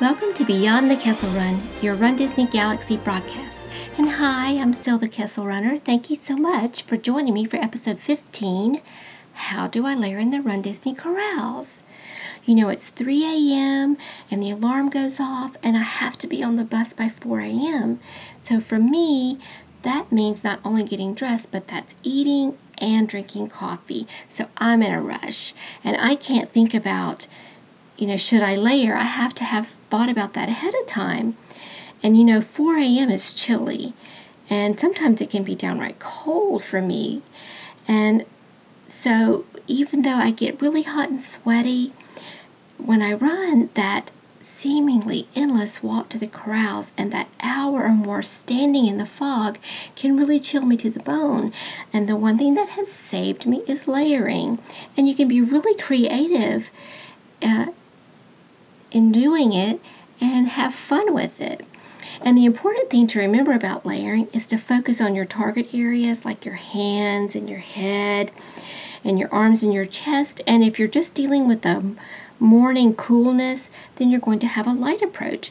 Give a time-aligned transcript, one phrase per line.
[0.00, 3.68] Welcome to Beyond the Kessel Run, your Run Disney Galaxy broadcast.
[3.98, 5.78] And hi, I'm still the Kessel Runner.
[5.78, 8.80] Thank you so much for joining me for episode 15
[9.34, 11.82] How Do I Layer in the Run Disney Corrals?
[12.46, 13.98] You know, it's 3 a.m.
[14.30, 17.40] and the alarm goes off, and I have to be on the bus by 4
[17.40, 18.00] a.m.
[18.40, 19.38] So for me,
[19.82, 24.06] that means not only getting dressed, but that's eating and drinking coffee.
[24.30, 25.52] So I'm in a rush,
[25.84, 27.26] and I can't think about
[27.96, 28.96] you know, should I layer?
[28.96, 31.36] I have to have thought about that ahead of time.
[32.02, 33.10] And you know, 4 a.m.
[33.10, 33.92] is chilly,
[34.48, 37.22] and sometimes it can be downright cold for me.
[37.86, 38.24] And
[38.86, 41.92] so, even though I get really hot and sweaty,
[42.78, 48.22] when I run that seemingly endless walk to the corrals and that hour or more
[48.22, 49.58] standing in the fog
[49.96, 51.52] can really chill me to the bone.
[51.92, 54.58] And the one thing that has saved me is layering.
[54.96, 56.70] And you can be really creative
[57.42, 57.66] uh,
[58.90, 59.80] in doing it
[60.20, 61.64] and have fun with it.
[62.22, 66.24] And the important thing to remember about layering is to focus on your target areas
[66.24, 68.30] like your hands and your head
[69.04, 70.42] and your arms and your chest.
[70.46, 71.94] And if you're just dealing with the
[72.38, 75.50] morning coolness, then you're going to have a light approach.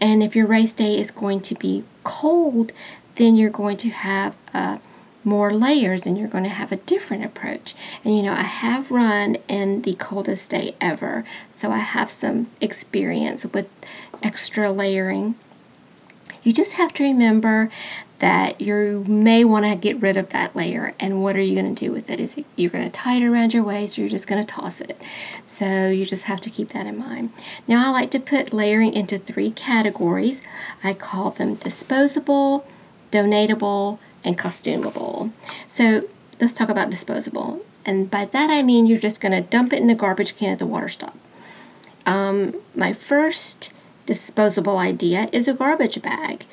[0.00, 2.72] And if your race day is going to be cold,
[3.16, 4.80] then you're going to have a
[5.28, 7.74] more layers and you're going to have a different approach.
[8.04, 12.48] And you know, I have run in the coldest day ever, so I have some
[12.60, 13.68] experience with
[14.22, 15.34] extra layering.
[16.42, 17.70] You just have to remember
[18.18, 21.74] that you may want to get rid of that layer and what are you going
[21.74, 24.00] to do with it is it, you're going to tie it around your waist or
[24.00, 25.00] you're just going to toss it
[25.46, 27.30] so you just have to keep that in mind
[27.66, 30.42] now i like to put layering into three categories
[30.82, 32.66] i call them disposable
[33.12, 35.32] donatable and costumable.
[35.68, 36.06] So
[36.40, 37.64] let's talk about disposable.
[37.84, 40.52] And by that I mean you're just going to dump it in the garbage can
[40.52, 41.16] at the water stop.
[42.06, 43.72] Um, my first
[44.06, 46.44] disposable idea is a garbage bag.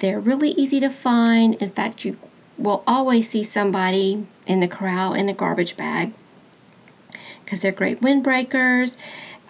[0.00, 1.54] They're really easy to find.
[1.56, 2.16] In fact, you
[2.56, 6.12] will always see somebody in the corral in a garbage bag
[7.44, 8.96] because they're great windbreakers.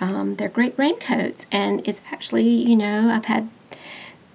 [0.00, 3.48] Um, they're great raincoats, and it's actually, you know, I've had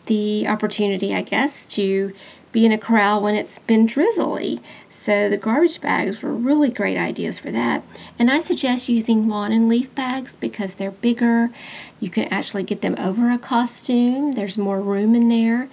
[0.08, 2.14] the opportunity, I guess, to
[2.54, 4.62] be in a corral when it's been drizzly.
[4.90, 7.84] So the garbage bags were really great ideas for that.
[8.18, 11.50] And I suggest using lawn and leaf bags because they're bigger.
[12.00, 14.34] You can actually get them over a costume.
[14.34, 15.68] There's more room in there.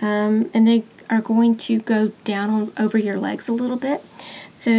[0.00, 4.02] Um, and they are going to go down on, over your legs a little bit.
[4.54, 4.70] So,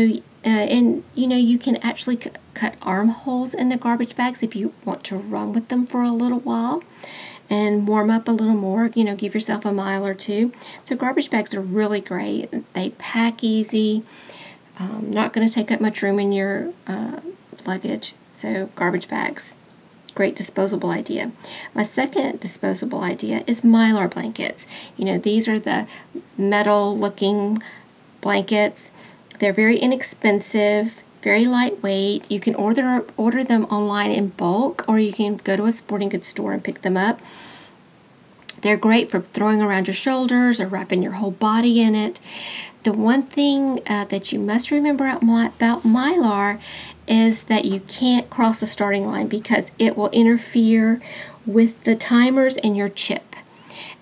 [0.44, 4.56] uh, and you know, you can actually c- cut armholes in the garbage bags if
[4.56, 6.83] you want to run with them for a little while
[7.50, 8.89] and warm up a little more.
[8.94, 10.51] You know, give yourself a mile or two.
[10.83, 12.73] So garbage bags are really great.
[12.73, 14.03] They pack easy.
[14.78, 17.22] Um, not going to take up much room in your uh,
[17.66, 18.13] luggage.
[18.31, 19.56] So garbage bags.
[20.13, 21.31] Great disposable idea.
[21.73, 24.66] My second disposable idea is mylar blankets.
[24.95, 25.88] You know, these are the
[26.38, 27.62] metal looking
[28.22, 28.91] blankets.
[29.39, 32.30] They're very inexpensive very lightweight.
[32.30, 36.09] You can order order them online in bulk, or you can go to a sporting
[36.09, 37.19] goods store and pick them up.
[38.62, 42.19] They're great for throwing around your shoulders or wrapping your whole body in it.
[42.84, 46.59] The one thing uh, that you must remember about Mylar
[47.08, 51.02] is that you can't cross the starting line because it will interfere
[51.46, 53.36] with the timers and your chip.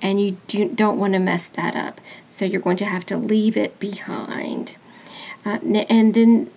[0.01, 2.01] And you do, not want to mess that up.
[2.27, 4.75] So you're going to have to leave it behind.
[5.45, 5.59] Uh,
[5.89, 6.49] and then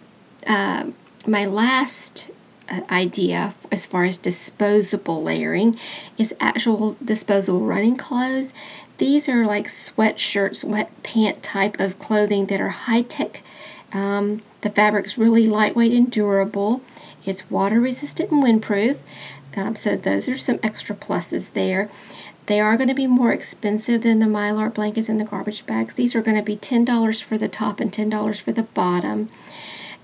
[0.46, 0.86] uh,
[1.26, 2.30] my last
[2.68, 5.78] uh, idea as far as disposable layering
[6.18, 8.52] is actual disposable running clothes.
[8.98, 13.42] These are like sweatshirts, sweat pant type of clothing that are high tech.
[13.92, 16.82] Um, the fabric's really lightweight and durable.
[17.24, 18.98] It's water resistant and windproof.
[19.54, 21.90] Um, so those are some extra pluses there.
[22.46, 25.94] They are going to be more expensive than the mylar blankets and the garbage bags.
[25.94, 29.28] These are going to be $10 for the top and $10 for the bottom.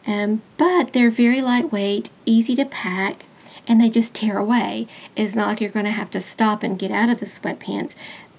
[0.07, 3.26] Um, but they're very lightweight, easy to pack,
[3.67, 4.88] and they just tear away.
[5.17, 7.94] It's not like you're going to have to stop and get out of the sweatpants.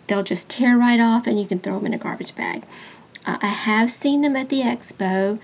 [0.08, 2.64] They'll just tear right off and you can throw them in a garbage bag.
[3.26, 5.40] Uh, I have seen them at the expo,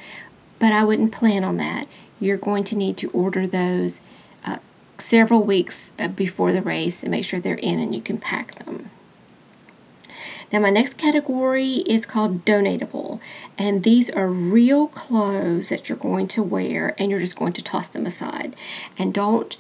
[0.60, 1.88] but I wouldn't plan on that.
[2.20, 4.02] You're going to need to order those
[4.46, 4.58] uh,
[4.98, 8.56] several weeks uh, before the race and make sure they're in and you can pack
[8.56, 8.92] them.
[10.52, 13.20] Now, my next category is called donatable,
[13.58, 17.64] and these are real clothes that you're going to wear and you're just going to
[17.64, 18.56] toss them aside.
[18.98, 19.58] And don't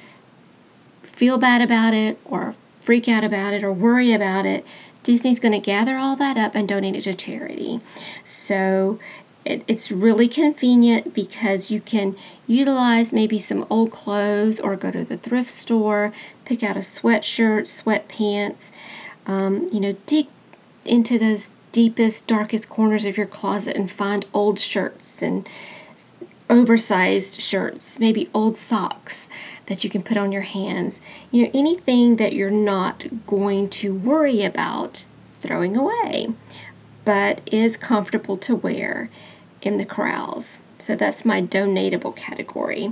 [1.03, 4.65] feel bad about it or freak out about it or worry about it.
[5.03, 7.81] Disney's going to gather all that up and donate it to charity.
[8.25, 8.99] So,
[9.45, 12.15] it, it's really convenient because you can
[12.45, 16.13] utilize maybe some old clothes or go to the thrift store,
[16.45, 18.69] pick out a sweatshirt, sweatpants,
[19.25, 20.27] um, you know, dig
[20.85, 25.47] into those deepest, darkest corners of your closet and find old shirts and
[26.49, 29.27] oversized shirts, maybe old socks
[29.67, 30.99] that you can put on your hands.
[31.31, 35.05] You know, anything that you're not going to worry about
[35.41, 36.29] throwing away,
[37.05, 39.09] but is comfortable to wear
[39.61, 40.57] in the corrals.
[40.79, 42.91] So that's my donatable category.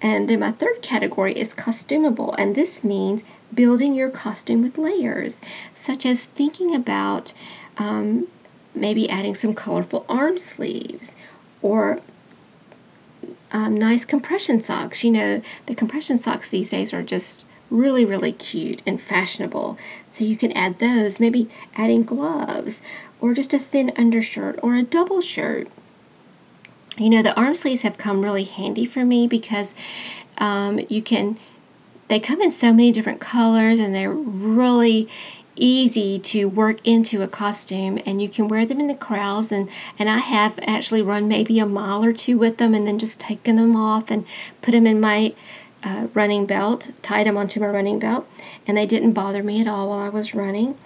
[0.00, 3.22] And then my third category is costumable, and this means
[3.54, 5.40] building your costume with layers,
[5.74, 7.32] such as thinking about
[7.78, 8.26] um,
[8.74, 11.12] maybe adding some colorful arm sleeves
[11.62, 11.98] or
[13.52, 15.02] um, nice compression socks.
[15.04, 19.78] You know, the compression socks these days are just really, really cute and fashionable.
[20.08, 22.82] So you can add those, maybe adding gloves
[23.20, 25.68] or just a thin undershirt or a double shirt.
[26.98, 29.74] You know, the arm sleeves have come really handy for me because
[30.38, 31.38] um, you can,
[32.08, 35.08] they come in so many different colors and they're really
[35.58, 39.70] easy to work into a costume and you can wear them in the corrals and
[39.98, 43.18] and I have actually run maybe a mile or two with them and then just
[43.18, 44.26] taken them off and
[44.60, 45.34] put them in my
[45.86, 48.28] uh, running belt tied them onto my running belt.
[48.66, 50.76] And they didn't bother me at all while I was running.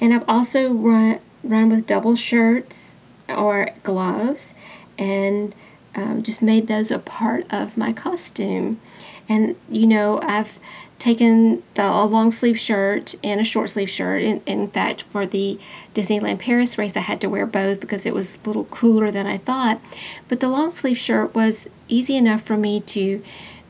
[0.00, 2.94] And I've also run run with double shirts
[3.28, 4.54] or gloves
[4.98, 5.54] and
[5.94, 8.80] um, just made those a part of my costume
[9.28, 10.58] and you know I've
[10.98, 14.22] taken the a long sleeve shirt and a short sleeve shirt.
[14.22, 15.58] In, in fact, for the
[15.94, 19.26] Disneyland Paris race, I had to wear both because it was a little cooler than
[19.26, 19.80] I thought.
[20.28, 23.22] But the long sleeve shirt was easy enough for me to,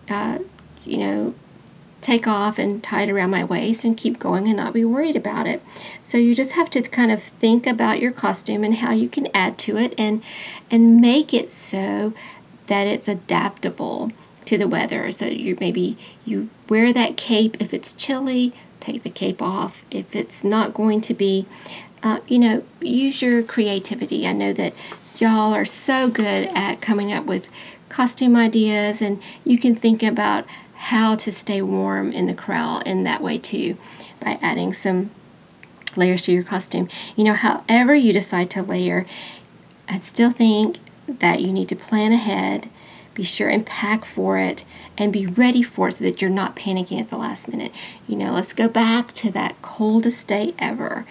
[0.09, 0.39] uh,
[0.85, 1.35] you know,
[2.01, 5.17] take off and tie it around my waist and keep going and not be worried
[5.17, 5.63] about it.
[6.03, 9.29] So you just have to kind of think about your costume and how you can
[9.35, 10.23] add to it and
[10.71, 12.15] and make it so
[12.69, 14.13] that it's adaptable
[14.49, 15.13] to the weather.
[15.13, 19.85] So you maybe you wear that cape if it's chilly, take the cape off.
[19.91, 21.45] If it's not going to be,
[22.03, 24.27] uh, you know, use your creativity.
[24.27, 24.73] I know that
[25.19, 27.47] y'all are so good at coming up with
[27.91, 33.05] costume ideas, and you can think about how to stay warm in the corral in
[33.05, 33.77] that way too
[34.25, 35.11] by adding some
[35.95, 36.89] layers to your costume.
[37.17, 39.05] You know, however you decide to layer,
[39.89, 42.71] I still think that you need to plan ahead
[43.19, 44.65] be sure and pack for it
[44.97, 47.73] and be ready for it so that you're not panicking at the last minute.
[48.07, 51.05] You know, let's go back to that coldest day ever.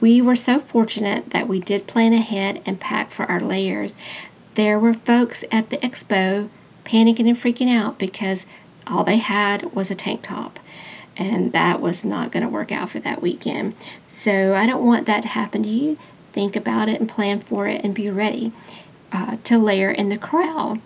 [0.00, 3.96] We were so fortunate that we did plan ahead and pack for our layers.
[4.54, 6.48] There were folks at the expo
[6.84, 8.46] panicking and freaking out because
[8.86, 10.58] all they had was a tank top
[11.14, 13.74] and that was not going to work out for that weekend.
[14.06, 15.98] So I don't want that to happen to you.
[16.32, 18.52] Think about it and plan for it and be ready
[19.12, 20.78] uh, to layer in the corral.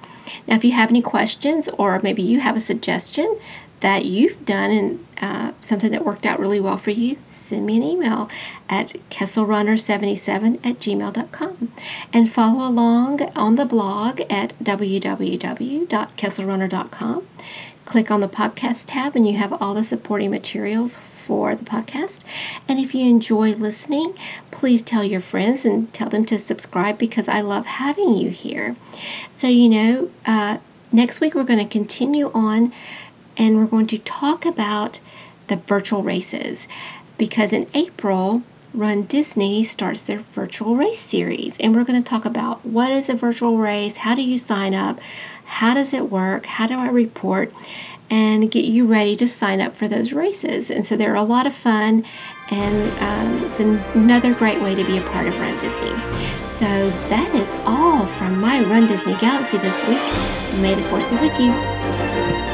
[0.47, 3.39] Now, if you have any questions or maybe you have a suggestion
[3.81, 7.77] that you've done and uh, something that worked out really well for you, send me
[7.77, 8.31] an email
[8.69, 11.73] at kesselrunner77 at gmail.com
[12.13, 17.27] and follow along on the blog at www.kesselrunner.com.
[17.85, 22.25] Click on the podcast tab and you have all the supporting materials for the podcast.
[22.69, 24.15] And if you enjoy listening,
[24.51, 28.77] please tell your friends and tell them to subscribe because I love having you here.
[29.37, 30.59] So, you know, uh,
[30.91, 32.73] next week we're going to continue on
[33.37, 35.01] and we're going to talk about
[35.49, 36.67] the virtual races
[37.19, 38.43] because in April,
[38.75, 43.11] Run Disney starts their virtual race series, and we're going to talk about what is
[43.11, 44.99] a virtual race, how do you sign up,
[45.45, 47.53] how does it work, how do I report,
[48.13, 50.71] and get you ready to sign up for those races.
[50.71, 52.05] And so they're a lot of fun,
[52.51, 55.97] and um, it's another great way to be a part of Run Disney.
[56.59, 60.61] So that is all from my Run Disney Galaxy this week.
[60.61, 62.52] May the Force be with you.